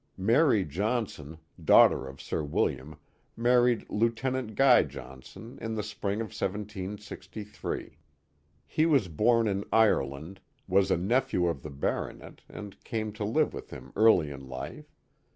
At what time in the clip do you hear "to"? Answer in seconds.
13.13-13.23